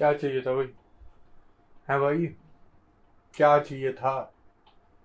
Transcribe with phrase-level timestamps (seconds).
[0.00, 0.74] क्या चाहिए था भाई?
[1.90, 2.26] है भाई?
[3.34, 4.34] क्या चाहिए था?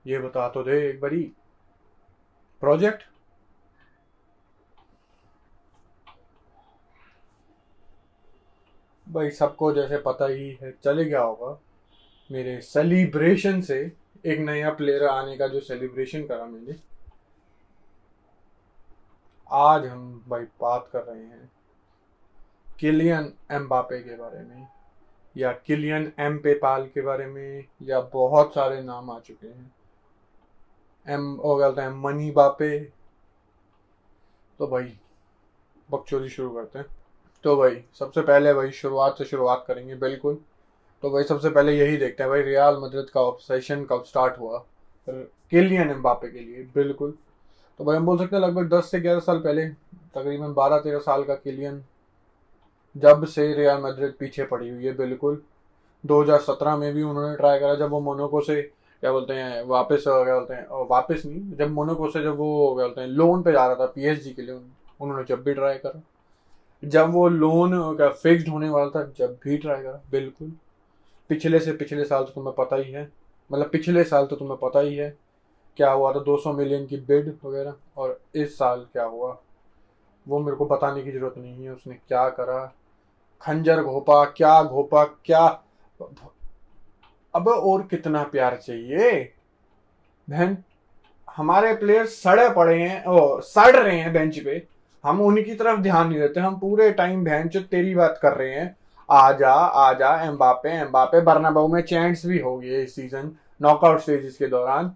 [0.08, 1.32] ये बता तो दे एक बारी।
[2.60, 3.04] प्रोजेक्ट
[9.10, 11.60] भाई सबको जैसे पता ही है, चले गया होगा।
[12.32, 13.92] मेरे सेलिब्रेशन से
[14.26, 16.76] एक नया प्लेयर आने का जो सेलिब्रेशन करा मैंने।
[19.52, 21.52] आज हम भाई बात कर रहे हैं
[22.80, 24.68] किलियन एम्बापे के बारे में।
[25.38, 29.76] या किलियन एम पेपाल के बारे में, या बहुत सारे नाम आ चुके हैं।
[31.08, 32.80] एम, वो कहते हैं मनी बापे।
[34.60, 35.00] तो भाई,
[35.92, 36.86] बकचोदी शुरू करते हैं।
[37.44, 40.38] तो भाई, सबसे पहले भाई, शुरुआत से शुरुआत करेंगे, बिल्कुल।
[41.02, 44.66] तो भाई, सबसे पहले यही देखते हैं भाई, रियाल मद्रिद का ऑब्सेशन कब स्टार्ट हुआ?
[45.10, 47.18] किलियन एम्बापे के लिए, बिल्कुल।
[47.78, 49.70] तो भाई, हम बोल सकते हैं लगभग दस से ग्यारह साल पहले,
[50.16, 51.86] तकरीबन बारह तेरह साल का किलियन
[52.96, 55.42] जब से रियाल मद्रिद पीछे पड़ी हुई है, बिल्कुल।
[56.04, 60.36] 2017 में भी उन्होंने ट्राई करा, जब वो मोनोको से, क्या बोलते हैं, वापस, क्या
[60.36, 63.66] बोलते हैं वापस नहीं, जब मोनोको से जब वो, क्या बोलते हैं लोन पे जा
[63.68, 64.60] रहा था पीएसजी के लिए,
[65.02, 66.02] उन्होंने जब भी ट्राई करा।
[66.84, 70.52] जब वो लोन का फिक्स्ड होने वाला था, जब भी ट्राई करा, बिल्कुल।
[71.30, 73.10] पिछले से पिछले साल तो तुम्हें पता ही है
[73.50, 75.10] मतलब पिछले साल तो तुम्हें पता ही है,
[75.78, 79.38] क्या हुआ था 200 मिलियन की बिड वगैरह, और इस साल क्या हुआ?
[80.28, 82.74] वो मेरे को बताने की ज़रूरत नहीं है, उसने क्या करा।
[83.42, 85.64] खंजर घोपा, क्या घोपा, क्या?
[87.36, 89.34] अब और कितना प्यार चाहिए?
[90.30, 90.58] बहन,
[91.36, 94.68] हमारे प्लेयर सड़े पड़े हैं, ओ, सड़ रहे हैं बेंच पे।
[95.04, 98.52] हम उनकी तरफ़ ध्यान नहीं देते, हम पूरे टाइम बहन जो तेरी बात कर रहे
[98.52, 98.78] हैं।
[99.12, 104.00] आ जा आजा आजा, एम्बापे एम्बापे, बर्नाबाऊ में चैंट्स भी हो गए इस सीज़न नॉकआउट
[104.00, 104.96] स्टेजेस के दौरान।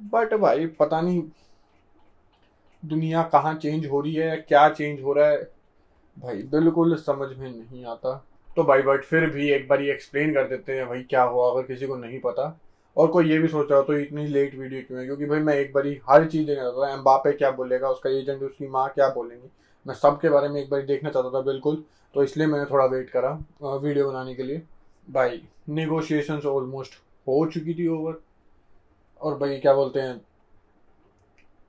[0.00, 1.22] बट भाई, पता नहीं,
[2.84, 5.53] दुनिया कहाँ चेंज हो रही है, क्या चेंज हो रहा है।
[6.16, 8.14] भाई, बिल्कुल समझ में नहीं आता।
[8.56, 11.50] तो भाई बट फिर भी एक बार ये एक्सप्लेन कर देते हैं भाई, क्या हुआ,
[11.50, 12.58] अगर किसी को नहीं पता।
[12.96, 15.06] और कोई ये भी सोच रहा हो तो इतनी लेट वीडियो क्यों है?
[15.06, 18.42] क्योंकि भाई, मैं एक बारी हर चीज़ देखना चाहता था, एम्बापे क्या बोलेगा, उसका एजेंट
[18.42, 19.50] उसकी माँ क्या बोलेंगी।
[19.86, 21.82] मैं सब के बारे में एक बार देखना चाहता था, बिल्कुल।
[22.14, 23.30] तो इसलिए मैंने थोड़ा वेट करा
[23.64, 24.62] वीडियो बनाने के लिए।
[25.08, 26.92] भाई निगोशिएशन ऑलमोस्ट
[27.26, 28.20] हो चुकी थी ओवर
[29.20, 30.20] और भाई, क्या बोलते हैं?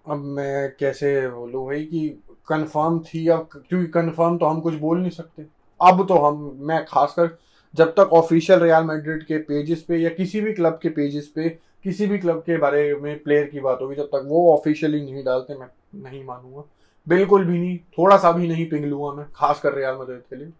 [0.06, 5.00] अब मैं कैसे बोलूँ भाई, कि कंफर्म थी या क्योंकि कंफर्म तो हम कुछ बोल
[5.00, 5.46] नहीं सकते।
[5.80, 7.38] अब तो हम, मैं खासकर
[7.74, 11.50] जब तक ऑफिशियल रियल मैड्रिड के पेजेस पे या किसी भी क्लब के पेजेस पे,
[11.86, 15.24] किसी भी क्लब के बारे में प्लेयर की बात होगी, जब तक वो ऑफिशियली नहीं
[15.24, 15.68] डालते, मैं
[16.04, 16.64] नहीं मानूँगा।
[17.08, 20.36] बिल्कुल भी नहीं, थोड़ा सा भी नहीं पिंग लूँगा मैं खास कर रियाल मैड्रिड के
[20.36, 20.52] लिए।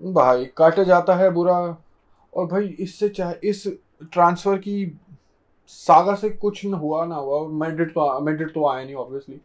[0.00, 1.56] भाई, कट जाता है बुरा,
[2.32, 3.66] और भाई इससे चाहे, इस
[4.12, 4.98] ट्रांसफ़र की
[5.68, 9.40] सागा से कुछ न हुआ ना हुआ मैड्रिड तो मैड्रिड तो आया नहीं ऑब्वियसली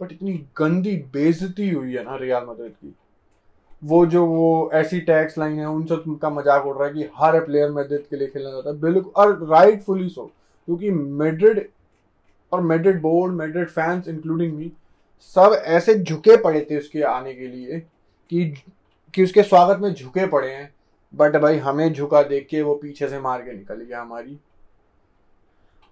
[0.00, 2.94] बट इतनी गंदी बेजती हुई है ना रियाल मैड्रिड की।
[3.82, 7.40] वो जो वो ऐसी टैक्स लाइन है उनसे उनका मज़ाक उड़ रहा है कि हर
[7.44, 10.24] प्लेयर मैड्रिड के लिए खेलना चाहता है। बिल्कुल, और राइटफुली सो
[10.68, 11.68] क्योंकि मैड्रिड
[12.52, 14.70] और Madrid board Madrid fans including me
[15.36, 18.44] सब ऐसे झुके पड़े थे उसके आने के लिए कि
[19.14, 20.72] कि उसके स्वागत में झुके पड़े हैं।
[21.14, 24.38] बट भाई, हमें झुका देख के वो पीछे से मार के निकल गया हमारी।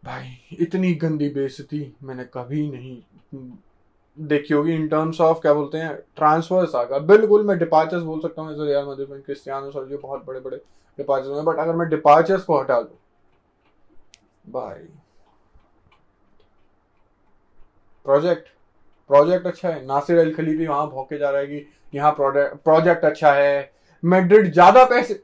[0.04, 3.00] भाई, इतनी गंदी बेइज्जती मैंने कभी नहीं
[4.18, 5.94] देखी होगी इन टर्म्स ऑफ़ क्या बोलते हैं?
[6.16, 10.40] ट्रांसफर्स आगा बिल्कुल मैं डिपार्चर्स बोल सकता हूँ रियाल मैड्रिड में क्रिस्टियानो सर्जियो बहुत बड़े
[10.40, 10.56] बड़े
[10.98, 12.96] डिपार्चर्स हैं बट अगर मैं डिपार्चर्स को हटा दूँ,
[14.44, 14.88] भाई।
[18.06, 18.48] प्रोजेक्ट
[19.10, 23.32] प्रोजेक्ट अच्छा है। नासिर अल खलीफी वहाँ भौके जा रहा है कि यहाँ प्रोजेक्ट अच्छा
[23.32, 25.22] है। मैड्रिड ज़्यादा पैसे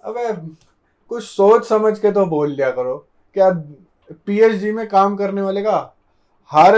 [0.00, 0.32] अबे,
[1.10, 2.96] कुछ सोच समझ के तो बोल लिया करो।
[3.36, 3.50] क्या
[4.26, 5.78] पीएचडी में काम करने वाले का
[6.50, 6.76] हर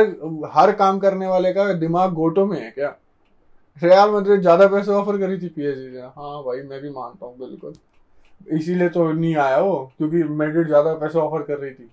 [0.52, 2.88] हर काम करने वाले का दिमाग गोटो में है क्या?
[3.76, 7.38] रियाल मैड्रिड ज़्यादा पैसे ऑफ़र करी थी पीएचडी ने हाँ भाई, मैं भी मानता हूँ,
[7.38, 7.72] बिल्कुल।
[8.50, 11.90] इसीलिए तो नहीं आया वो, क्योंकि मैड्रिड ज़्यादा पैसे ऑफ़र कर रही थी।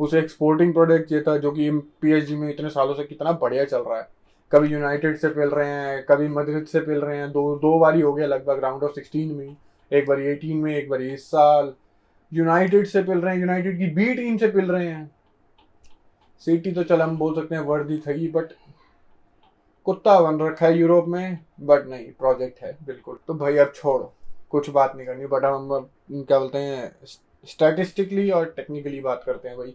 [0.00, 1.70] उसे एक्सपोर्टिंग प्रोडक्ट ये था, जो कि
[2.02, 4.08] पीएचडी में इतने सालों से कितना बढ़िया चल रहा है।
[4.52, 8.00] कभी यूनाइटेड से पेल रहे हैं, कभी मद्रिद से पेल रहे हैं, दो दो बारी
[8.00, 9.56] हो गया लगभग राउंड ऑफ़ सिक्सटीन में
[9.90, 11.72] एक बार एटीन में, एक बार इस साल।
[12.32, 15.10] यूनाइटेड से पिल रहे हैं यूनाइटेड की बी टीम से पिल रहे हैं।
[16.46, 18.52] सिटी तो चल हम बोल सकते हैं वर्दी थी बट
[19.86, 24.12] कुत्ता बन रखा है यूरोप में बट नहीं प्रोजेक्ट है, बिल्कुल। तो भाई अब छोड़ो,
[24.50, 26.92] कुछ बात नहीं करनी बट हम क्या बोलते हैं
[27.48, 29.74] स्टैटिस्टिकली और टेक्निकली बात करते हैं भाई,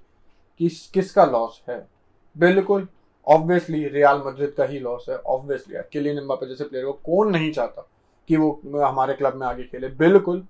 [0.60, 1.88] किस, किसका लॉस है?
[2.36, 2.88] बिल्कुल
[3.28, 7.52] ऑब्वियसली रियाल मस्जिद का ही लॉस है ऑब्वियसली किलियन एम्बापे जैसे प्लेयर को कौन नहीं
[7.52, 7.88] चाहता
[8.30, 10.46] कि वो हमारे क्लब में आगे खेले, बिल्कुल।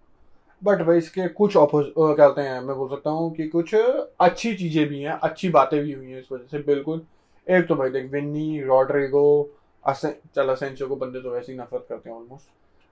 [0.61, 4.87] बट भाई इसके कुछ क्या कहते हैं, मैं बोल सकता हूँ कि कुछ अच्छी चीज़ें
[4.87, 7.01] भी हैं, अच्छी बातें भी हुई हैं इस वजह से, बिल्कुल।
[7.47, 9.51] एक तो भाई देख, विन्नी, रॉड्रिगो
[9.85, 12.49] चल असेंचो को बंदे तो वैसे ही नफरत करते हैं ऑलमोस्ट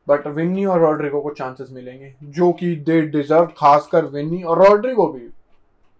[0.08, 5.08] बट विन्नी और रॉड्रिगो को चांसेस मिलेंगे, जो कि दे डिजर्व खासकर विन्नी और रॉड्रिगो
[5.08, 5.30] भी।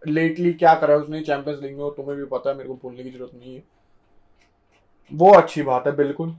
[0.02, 3.04] लेटली क्या करा है उसने चैंपियंस लीग में, तुम्हें भी पता है, मेरे को भूलने
[3.04, 3.64] की ज़रूरत नहीं है।
[5.12, 6.36] वो अच्छी बात है, बिल्कुल।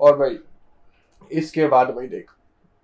[0.00, 0.38] और भाई,
[1.30, 2.30] इसके बाद भाई देख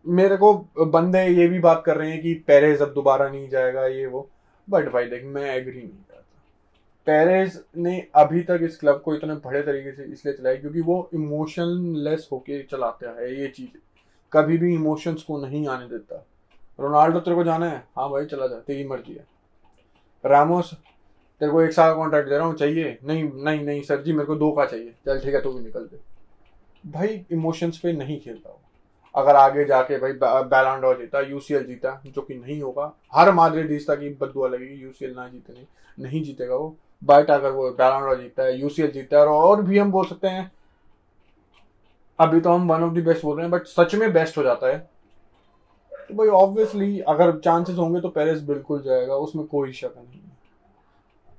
[0.08, 3.86] मेरे को बंदे ये भी बात कर रहे हैं कि पेरेज अब दोबारा नहीं जाएगा,
[3.86, 4.30] ये वो।
[4.70, 6.20] बट भाई देख, मैं एग्री नहीं करता।
[7.06, 11.10] पेरेज ने अभी तक इस क्लब को इतने बड़े तरीके से इसलिए चलाया क्योंकि वो
[11.14, 13.78] इमोशन इमोशनलेस होके चलाता है ये चीज़।
[14.32, 16.26] कभी भी इमोशंस को नहीं आने देता।
[16.80, 17.84] रोनाल्डो तेरे को जाना है?
[17.96, 19.26] हाँ भाई, चला जा, तेरी मर्ज़ी है।
[20.26, 20.74] रामोस
[21.40, 22.98] तेरे को एक साल का कॉन्ट्रैक्ट दे रहा हूँ, चाहिए?
[23.04, 25.64] नहीं नहीं नहीं, सर जी, मेरे को दो का चाहिए। चल, ठीक है तो भी
[25.64, 26.00] निकल दे।
[26.90, 28.60] भाई इमोशंस पे नहीं खेलता वो।
[29.14, 30.12] अगर आगे जाके भाई
[30.44, 35.14] बैलांडोर जीता यूसीएल जीता, जो कि नहीं होगा, हर मादरे जीता की बदुआ लगेगी यूसीएल
[35.14, 35.66] ना जीते नहीं
[35.98, 39.90] नहीं जीतेगा वो। बट अगर वो बैलांडोर जीता है यूसीएल जीता है, और भी हम
[39.92, 40.50] बोल सकते हैं।
[42.18, 44.42] अभी तो हम वन ऑफ़ द बेस्ट बोल रहे हैं बट सच में बेस्ट हो
[44.42, 44.78] जाता है।
[45.92, 50.20] तो भाई ऑब्वियसली अगर चांसेस होंगे तो पेरिस बिल्कुल जाएगा, उसमें कोई शक नहीं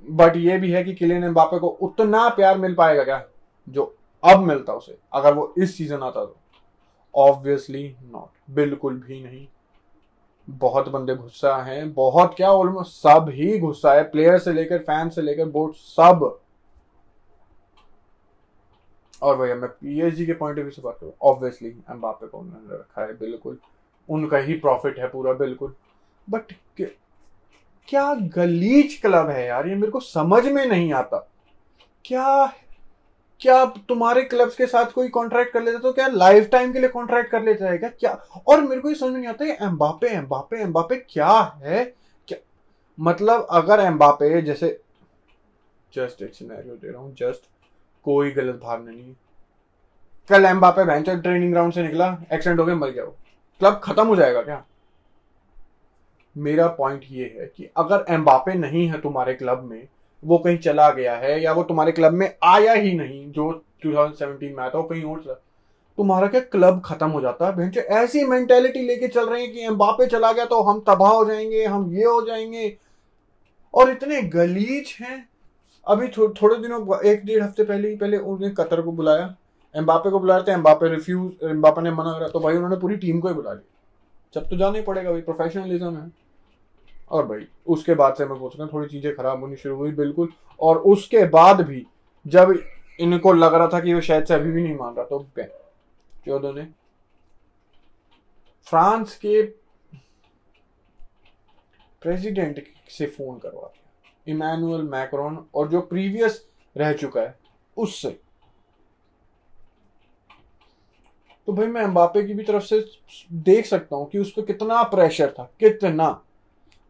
[0.07, 3.24] बट ये भी है कि किलियन एम्बापे को उतना प्यार मिल पाएगा क्या,
[3.68, 6.36] जो अब मिलता उसे, अगर वो इस सीज़न आता तो।
[7.15, 9.47] ऑब्वियसली नॉट बिल्कुल भी नहीं।
[10.50, 15.09] बहुत बंदे गुस्सा हैं। बहुत क्या ऑलमोस्ट सब ही गुस्सा है। प्लेयर से लेकर फ़ैन
[15.09, 16.39] से लेकर बोर्ड सब।
[19.21, 22.73] और भैया, मैं पीएसजी के पॉइंट ऑफ़ व्यू से बात करूँ। ऑब्वियसली एम्बापे को उन्होंने
[22.73, 23.57] रखा है, बिल्कुल।
[24.09, 25.75] उनका ही प्रॉफिट है पूरा, बिल्कुल।
[26.29, 26.53] बट
[27.88, 29.67] क्या गलीच क्लब है यार?
[29.67, 31.31] ये मेरे को समझ में नहीं आता।
[32.06, 32.53] क्या
[33.41, 36.89] क्या तुम्हारे क्लब्स के साथ कोई कॉन्ट्रैक्ट कर लेता तो क्या लाइफ टाइम के लिए
[36.89, 37.89] कॉन्ट्रैक्ट कर लेता है क्या?
[37.89, 38.11] क्या
[38.47, 41.31] और मेरे को ये समझ नहीं आता एम्बापे एम्बापे एम्बापे क्या
[41.63, 41.83] है?
[42.27, 42.37] क्या?
[42.97, 44.79] मतलब अगर एम्बापे जैसे
[45.93, 47.49] जस्ट एक सिनेरियो दे रहा हूँ जस्ट
[48.05, 49.13] कोई गलत भावना नहीं
[50.29, 53.15] कल एम्बापे वेंचर ट्रेनिंग ग्राउंड से निकला एक्सीडेंट हो गया, मर गया वो।
[53.61, 54.63] क्लब खत्म हो जाएगा क्या?
[56.35, 59.88] मेरा पॉइंट ये है कि अगर एम्बापे नहीं है तुम्हारे क्लब में
[60.25, 63.51] वो कहीं चला गया है या वो तुम्हारे क्लब में आया ही नहीं जो
[63.86, 65.33] 2017 में आया था वो कहीं और चला।
[65.98, 69.66] तुम्हारा क्या क्लब खत्म हो जाता है भैंस ऐसी मेंटेलिटी लेके चल रहे हैं कि
[69.66, 72.75] एम्बापे चला गया तो हम तबाह हो जाएँगे हम ये हो जाएँगे।
[73.74, 75.27] और इतने गलीच हैं।
[75.88, 79.36] अभी थो, थोड़े दिनों एक डेढ़ हफ़्ते पहले ही पहले उन्होंने कतर को बुलाया।
[79.75, 82.95] एम्बापे को बुला रहे थे एम्बापे रिफ्यूज एम्बापे ने मना करा तो भाई उन्होंने पूरी
[82.98, 83.72] टीम को ही बुला लिया।
[84.33, 86.25] जब तो जाना ही पड़ेगा भाई प्रोफेशनलिज्म है।
[87.11, 90.29] और भाई, उसके बाद से मैं सोच रहा थोड़ी चीज़ें खराब होनी शुरू हुई, बिल्कुल।
[90.59, 91.85] और उसके बाद भी
[92.25, 92.53] जब
[92.99, 95.25] इनको लग रहा था कि वो शायद से अभी भी नहीं मान रहा तो
[96.25, 96.63] चौदह ने?
[98.67, 99.41] फ्रांस के
[102.01, 107.37] प्रेसिडेंट से फ़ोन करवा दिया। इमैनुअल मैक्रोन, और जो प्रीवियस रह चुका है,
[107.77, 108.09] उससे।
[111.47, 112.83] तो भाई, मैं अंबापे की भी तरफ़ से
[113.33, 116.09] देख सकता हूँ कि उस पर कितना प्रेशर था, कितना।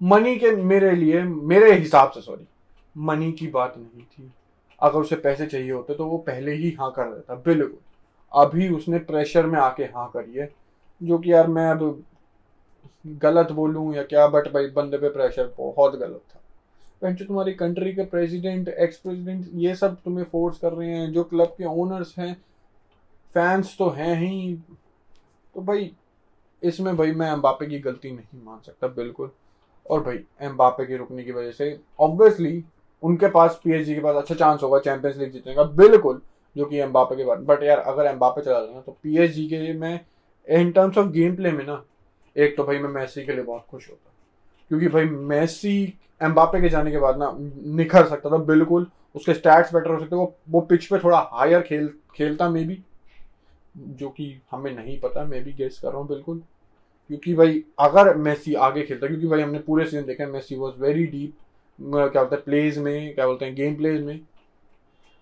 [0.01, 2.45] मनी के मेरे लिए, मेरे हिसाब से सॉरी
[2.95, 4.31] मनी की बात नहीं थी।
[4.81, 7.77] अगर उसे पैसे चाहिए होते तो वो पहले ही हाँ कर देता, बिल्कुल।
[8.31, 10.51] अभी उसने प्रेशर में आके हाँ करी है,
[11.01, 12.03] जो कि यार मैं अब
[13.21, 16.41] गलत बोलूँ या क्या बट भाई बंदे पे प्रेशर बहुत गलत था।
[17.03, 21.23] जो तुम्हारी कंट्री के प्रेसिडेंट एक्स प्रेसिडेंट ये सब तुम्हें फोर्स कर रहे हैं, जो
[21.23, 22.33] क्लब के ओनर्स हैं
[23.35, 24.53] फैंस तो हैं ही।
[25.55, 25.91] तो भाई,
[26.63, 29.31] इसमें भाई मैं अम्बापे की गलती नहीं मान सकता, बिल्कुल।
[29.89, 32.63] और भाई एम्बापे के रुकने की वजह से ऑब्वियसली
[33.03, 36.21] उनके पास पीएचडी के पास अच्छा चांस होगा चैंपियंस लीग जीतने का, बिल्कुल,
[36.55, 39.73] जो कि एम्बापे के बाद। बट यार, अगर एम्बापे चला जाए तो पीएचडी के लिए
[39.73, 39.99] मैं
[40.47, 41.83] in terms of game play में ना,
[42.35, 44.11] एक तो भाई मैं मैसी के लिए बहुत खुश होता।
[44.69, 47.35] क्योंकि भाई मैसी एम्बापे के जाने के बाद ना,
[47.75, 51.61] निखर सकता था, बिल्कुल। उसके स्टैट्स बेटर हो सकते, वो वो पिच पे थोड़ा हायर
[51.61, 52.83] खेल, खेलता मे भी
[53.77, 56.41] जो कि हमें नहीं पता, मैं भी गेस कर रहा हूँ, बिल्कुल।
[57.09, 61.05] क्योंकि भाई, अगर मेसी आगे खेलता, क्योंकि भाई हमने पूरे सीज़न देखा मेसी वॉज़ वेरी
[61.07, 61.33] डीप
[61.79, 64.19] क्या बोलते हैं प्लेज में, क्या बोलते हैं गेम प्लेज में।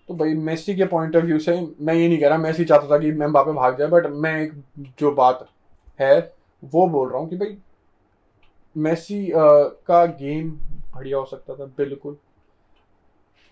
[0.08, 2.90] तो भाई, मेसी के पॉइंट ऑफ़ व्यू से मैं ये नहीं कह रहा, मेसी चाहता
[2.90, 4.52] था कि मैं बापे भाग जाए बट मैं एक
[4.98, 5.46] जो बात
[6.00, 6.18] है,
[6.62, 7.56] वो बोल रहा हूँ कि भाई,
[8.76, 10.50] मेसी का गेम
[10.94, 12.16] बढ़िया हो सकता था, बिल्कुल।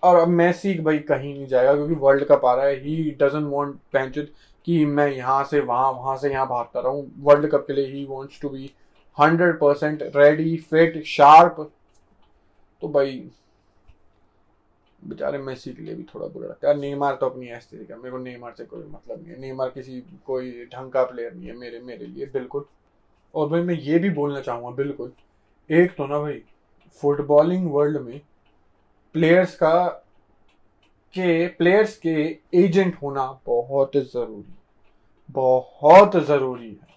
[0.02, 3.46] और अब मेसी भाई कहीं नहीं जाएगा, क्योंकि वर्ल्ड कप आ रहा है ही डजेंट
[3.46, 4.28] वांट पेंचुद
[4.66, 8.04] कि मैं यहाँ से, वहाँ वहाँ से यहाँ भागता रहूँ। वर्ल्ड कप के लिए ही
[8.04, 8.70] wants to be
[9.18, 11.56] hundred percent ready fit sharp
[12.82, 13.30] तो भाई,
[15.02, 18.10] बेचारे मेसी के लिए भी थोड़ा बुरा लगता है। नेमार तो अपनी ऐसी का मेरे
[18.10, 21.56] को नेमार से कोई मतलब नहीं है। नेमार किसी, कोई ढंग का प्लेयर नहीं है
[21.56, 22.64] मेरे मेरे लिए, बिल्कुल।
[23.34, 25.12] और भाई मैं ये भी बोलना चाहूँगा, बिल्कुल।
[25.70, 26.42] एक तो ना भाई
[27.02, 28.20] फुटबॉलिंग वर्ल्ड में
[29.14, 30.04] प्लेयर्स का
[31.14, 34.54] के प्लेयर्स के एजेंट होना बहुत ज़रूरी
[35.30, 36.92] बहुत ज़रूरी है।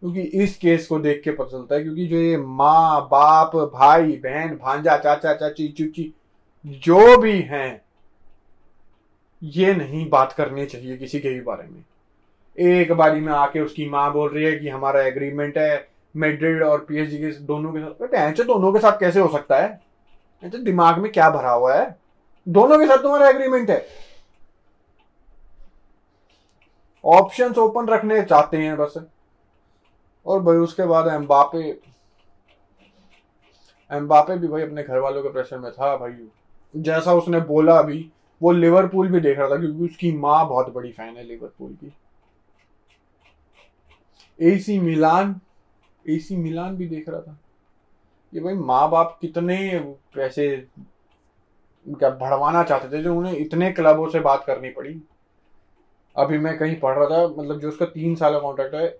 [0.00, 4.12] क्योंकि इस केस को देख के पता चलता है, क्योंकि जो ये माँ, बाप, भाई,
[4.12, 6.14] बहन, भांजा, चाचा, चाची, चुची,
[6.66, 7.82] जो भी हैं,
[9.42, 11.84] ये नहीं बात करनी चाहिए किसी के भी बारे में।
[12.58, 16.78] एक बारी में आके उसकी माँ बोल रही है कि हमारा एग्रीमेंट है मेड्रिड और
[16.78, 19.80] पीएचडी के दोनों के साथ ऐसे दोनों के साथ कैसे हो सकता है?
[20.44, 22.05] ऐसे दिमाग में क्या भरा हुआ है?
[22.46, 23.86] दोनों के साथ तुम्हारा एग्रीमेंट है।
[27.04, 28.94] ऑप्शंस ओपन रखने चाहते हैं बस।
[30.26, 31.80] और भाई उसके बाद एम्बापे
[33.90, 36.28] एम्बापे भी भाई अपने घर वालों के प्रेशर में था भाई।
[36.76, 38.10] जैसा उसने बोला अभी,
[38.42, 41.92] वो लिवरपूल भी देख रहा था क्योंकि उसकी माँ बहुत बड़ी फ़ैन है लिवरपूल की।
[44.40, 45.40] एसी मिलान
[46.04, 47.38] एसी मिलान भी देख रहा था।
[48.34, 49.78] ये भाई माँ बाप कितने
[50.14, 50.68] पैसे
[51.86, 55.00] क्या भड़वाना चाहते थे, जो उन्हें इतने क्लबों से बात करनी पड़ी।
[56.16, 58.98] अभी मैं कहीं पढ़ रहा था मतलब जो उसका तीन साल का कॉन्ट्रैक्ट है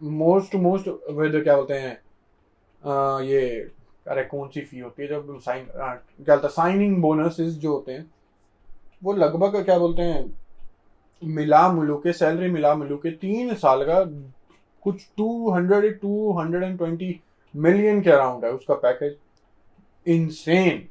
[0.00, 1.92] मोस्ट मोस्ट वेदर क्या बोलते हैं
[3.22, 3.40] ये,
[4.06, 8.10] अरे कौन सी फ़ी होती है जब साइन क्या बोलते साइनिंग बोनसेस जो होते हैं,
[9.04, 10.24] वो लगभग क्या बोलते हैं
[11.22, 14.02] मिला मिलू के सैलरी मिला मिलू के तीन साल का
[14.84, 17.20] कुछ two hundred two hundred and twenty
[17.54, 19.16] million के अराउंड है उसका पैकेज
[20.06, 20.86] इनसेन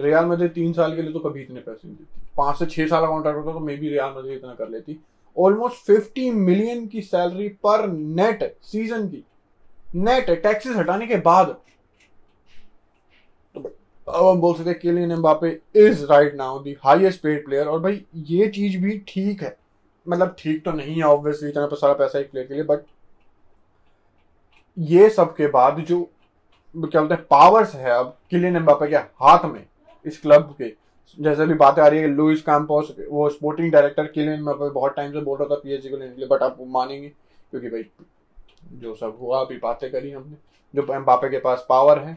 [0.00, 2.86] रियाल मदद तीन साल के लिए तो कभी इतने पैसे नहीं देती। पाँच से छह
[2.86, 4.98] साल का कॉन्ट्रैक्ट होता तो मे बी रियाल मदद इतना कर लेती।
[5.36, 9.24] ऑलमोस्ट फिफ्टी मिलियन की सैलरी पर नेट सीज़न की।
[9.96, 11.56] नेट टैक्सेस हटाने के बाद।
[13.54, 13.60] तो
[14.08, 17.80] अब हम बोल सकते हैं Kylian Mbappe is right now the highest paid player और
[17.80, 19.56] भाई ये चीज़ भी ठीक है।
[20.06, 22.84] मतलब ठीक तो नहीं है ऑब्वियसली इतना सारा पैसा एक प्लेयर के लिए बट
[24.76, 26.02] ये सब के बाद जो,
[26.74, 29.64] क्या बोलते हैं पावर्स है अब किलियन एम्बापे के हाथ में।
[30.04, 30.72] इस क्लब के।
[31.18, 35.12] जैसे भी बातें आ रही है लुइस कैंपोस वो स्पोर्टिंग डायरेक्टर किलियन एम्बापे बहुत टाइम
[35.12, 37.84] से बोल रहा था पीएचडी को लेने के लिए बट आप मानेंगे, क्योंकि भाई
[38.74, 40.36] जो सब हुआ, अभी बातें करी हमने।
[40.74, 42.16] जो एम्बापे के पास पावर है।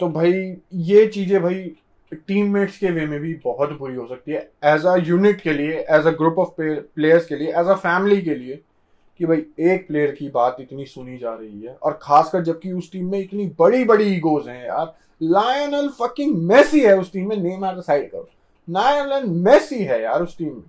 [0.00, 0.32] तो भाई,
[0.74, 1.62] ये चीज़ें भाई
[2.12, 5.78] टीममेट्स के वे में भी बहुत बुरी हो सकती है एज अ यूनिट के लिए
[5.90, 8.60] as a group of players के लिए एज अ फैमिली के लिए।
[9.20, 12.90] कि भाई एक प्लेयर की बात इतनी सुनी जा रही है और खासकर जबकि उस
[12.92, 17.36] टीम में इतनी बड़ी बड़ी ईगोज हैं यार। लायनल फकिंग मेसी है उस टीम में
[17.36, 18.28] नेम आर साइड करो।
[18.68, 20.62] लायनल मेसी है यार उस टीम में।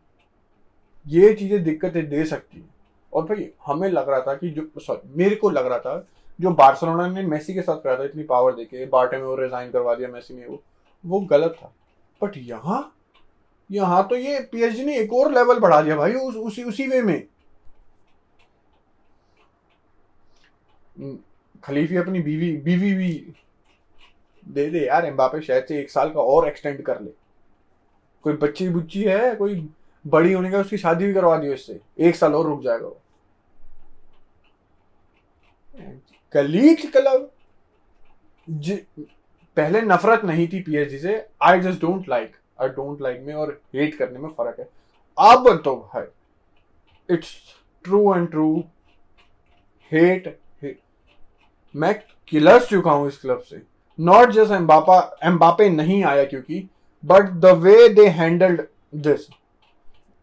[1.06, 2.70] ये चीज़ें दिक्कतें दे सकती है।
[3.14, 6.08] और भाई हमें लग रहा था कि जो सॉरी मेरे को लग रहा था
[6.40, 9.72] जो बार्सिलोना ने मेसी के साथ करा था इतनी पावर देके बार्टे में वो रिजाइन
[9.72, 10.62] करवा दिया मेसी ने वो
[11.04, 11.74] वो गलत था।
[12.22, 12.88] बट यहाँ
[13.70, 17.02] यहाँ तो ये पीएचडी ने एक और लेवल बढ़ा दिया भाई उस, उसी उसी वे
[17.02, 17.24] में।
[21.64, 23.12] खलीफी अपनी बीवी बीवी भी
[24.44, 27.12] दे दे यार, एम्बापे शायद से एक साल का और एक्सटेंड कर ले।
[28.26, 29.70] कोई बच्ची बुच्ची है, कोई
[30.06, 33.00] बड़ी होने का उसकी शादी भी करवा दियो इससे। एक साल और रुक जाएगा वो।
[36.34, 37.32] कलीग क्लब
[39.58, 43.60] पहले नफरत नहीं थी पीएचडी से। I just don't like I don't like में और
[43.76, 44.66] हेट करने में फ़र्क है।
[45.18, 46.04] अब तो है
[47.10, 47.34] it's
[47.86, 48.64] true and true
[49.92, 50.38] hate
[51.76, 51.94] मैं
[52.32, 53.62] किलर्स चुका हूँ इस क्लब से।
[54.00, 56.68] नॉट जस्ट एम्बापा एम्बापे नहीं आया क्योंकि
[57.04, 58.62] but the way they handled
[58.98, 59.28] this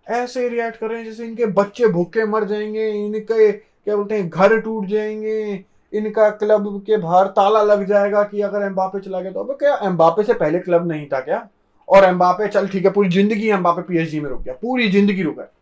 [0.06, 4.28] ऐसे रिएक्ट कर रहे हैं जैसे इनके बच्चे भूखे मर जाएँगे, इनके, क्या बोलते हैं,
[4.28, 9.32] घर टूट जाएँगे, इनका क्लब के बाहर ताला लग जाएगा कि अगर एम्बापे चला गया
[9.32, 11.48] तो। अब क्या एम्बापे से पहले क्लब नहीं था क्या?
[11.88, 15.52] और एम्बापे चल ठीक है, पूरी ज़िंदगी एम्बापे पीएचडी में रुक गया, पूरी ज़िंदगी रुका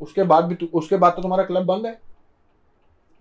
[0.00, 1.98] उसके बाद भी उसके बाद तो तुम्हारा क्लब बंद है।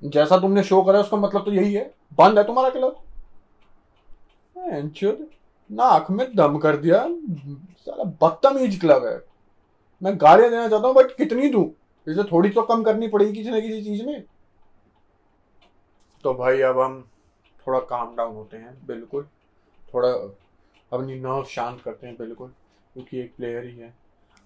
[0.04, 3.04] जैसा तुमने शो करा उसका मतलब तो यही है। बंद है तुम्हारा क्लब
[5.70, 7.06] नाक में दम कर दिया।
[7.80, 9.24] साला बदतमीज क्लब है।
[10.04, 11.64] मैं गालियाँ देना चाहता हूँ बट कितनी दू?
[12.08, 14.24] इसे थोड़ी तो कम करनी पड़ेगी किसी ना किसी चीज़ में।
[16.24, 17.10] तो भाई, अब हम
[17.68, 19.28] थोड़ा काम डाउन होते हैं, बिल्कुल।
[19.94, 20.10] थोड़ा
[20.94, 22.48] अपनी नर्व शांत करते हैं, बिल्कुल,
[22.94, 23.94] क्योंकि एक प्लेयर ही है।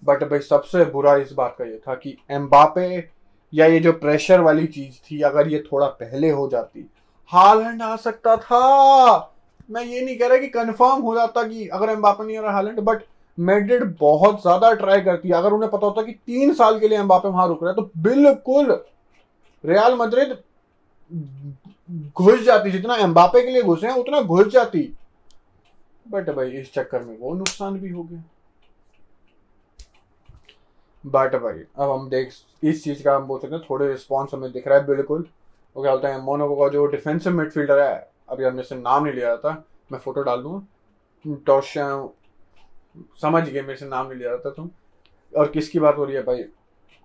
[0.04, 3.10] बट भाई, सबसे बुरा इस बात का ये था कि एम्बापे
[3.54, 6.88] या ये जो प्रेशर वाली चीज़ थी, अगर ये थोड़ा पहले हो जाती
[7.32, 9.30] हालैंड आ सकता था।
[9.70, 12.52] मैं ये नहीं कह रहा कि कंफर्म हो जाता कि अगर एम्बापे नहीं आ रहा
[12.52, 13.02] हालैंड बट
[13.38, 17.28] मेड्रिड बहुत ज़्यादा ट्राई करती अगर उन्हें पता होता कि तीन साल के लिए एम्बापे
[17.28, 18.70] वहाँ रुक रहा है तो बिल्कुल
[19.64, 20.36] रियाल मद्रिद
[22.16, 24.80] घुस जाती। जितना एम्बापे के लिए घुसे हैं, उतना घुस जाती।
[26.06, 28.22] बट भाई, इस चक्कर में वो नुकसान भी हो गया।
[31.04, 32.32] बट भाई, अब हम देख,
[32.62, 35.26] इस चीज़ का हम बोल सकते हैं, थोड़े रिस्पॉन्स हमें दिख रहा है, बिल्कुल।
[35.76, 39.14] वो क्या बोलते हैं मोनोको का जो डिफेंसिव मिडफील्डर है, अभी हमने से नाम नहीं
[39.14, 39.52] लिया था,
[39.92, 41.72] मैं फ़ोटो डाल दूँगा टॉश
[43.22, 44.70] समझ गए, मेरे से नाम नहीं लिया था तुम।
[45.32, 46.42] और किसकी बात हो रही है भाई?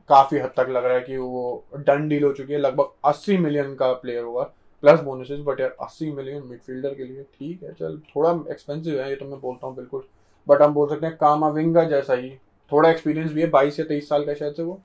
[0.10, 3.38] काफ़ी हद तक लग रहा है कि वो डन डील हो चुकी है, लगभग 80
[3.38, 4.44] मिलियन का प्लेयर होगा
[4.84, 9.10] प्लस बोनसेस बट यार 80 मिलियन मिडफील्डर के लिए ठीक है, चल, थोड़ा एक्सपेंसिव है,
[9.10, 10.03] ये तो मैं बोलता हूँ, बिल्कुल।
[10.48, 12.29] बट हम बोल सकते हैं कामाविंगा जैसा ही
[12.72, 14.80] थोड़ा एक्सपीरियंस भी है, बाईस या तेईस साल का शायद से वो।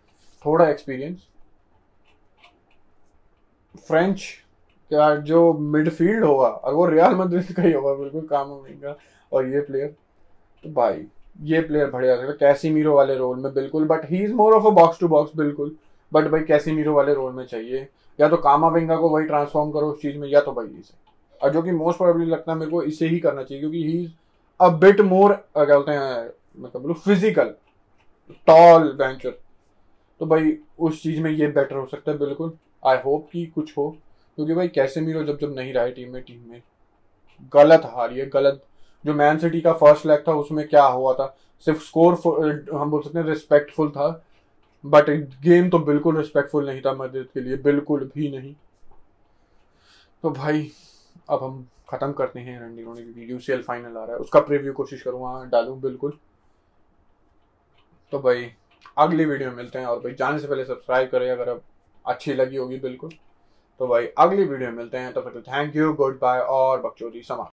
[0.45, 1.27] थोड़ा एक्सपीरियंस
[3.87, 4.23] फ्रेंच
[4.91, 8.97] का जो मिडफील्ड होगा, और वो रियाल मद्रिद का ही होगा, बिल्कुल काम कामाविंगा
[9.33, 9.95] और ये प्लेयर
[10.65, 11.05] तो भाई,
[11.43, 14.71] ये प्लेयर बढ़िया सकता कैसीमीरो वाले रोल में बिल्कुल but he is more of a
[14.73, 15.75] box to box बिल्कुल।
[16.13, 17.89] बट भाई कैसीमीरो वाले रोल में चाहिए।
[18.19, 20.95] या तो कामाविंगा को वही ट्रांसफॉर्म करो उस चीज़ में, या तो भाई इसे।
[21.41, 23.99] और जो कि मोस्ट प्रोबेबली लगता है मेरे को, इसे ही करना चाहिए, क्योंकि he
[23.99, 24.11] is
[24.61, 27.55] a bit more क्या बोलते हैं मतलब फ़िज़िकल
[28.31, 29.31] टॉल बेंचर
[30.21, 32.53] तो भाई, उस चीज़ में ये बेटर हो सकता है, बिल्कुल।
[32.87, 33.97] आई होप कि कुछ हो,
[34.37, 36.63] क्योंकि भाई, कैसे मीरो जब जब नहीं रहा है टीम में टीम में।
[37.55, 38.63] गलत हारी है गलत।
[39.07, 41.37] जो मैन सिटी का फ़र्स्ट लेग था, उसमें क्या हुआ था?
[41.67, 42.15] सिर्फ़ स्कोर
[42.75, 44.25] हम बोल सकते हैं रिस्पेक्टफुल था।
[44.87, 45.11] बट
[45.43, 48.55] गेम तो बिल्कुल रिस्पेक्टफुल नहीं था मदद के लिए, बिल्कुल भी नहीं।
[50.23, 50.71] तो भाई,
[51.31, 54.73] अब हम खत्म करते हैं रंडी रोनी क्योंकि यूसीएल फाइनल आ रहा है। उसका प्रीव्यू
[54.73, 56.19] कोशिश करूँगा डालूँ, बिल्कुल।
[58.13, 58.51] तो भाई,
[58.99, 61.63] अगली वीडियो में मिलते हैं और भाई, जाने से पहले सब्सक्राइब करें अगर अब
[62.07, 63.11] अच्छी लगी होगी, बिल्कुल।
[63.81, 67.23] तो भाई, अगली वीडियो में मिलते हैं तो फिर थैंक यू गुड बाय और बकचोदी
[67.23, 67.43] समा